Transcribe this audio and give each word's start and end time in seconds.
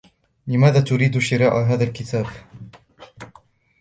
لماذا 0.47 0.79
تريد 0.81 1.17
شراء 1.17 1.57
هذا 1.63 1.83
الكتاب؟ 1.83 2.25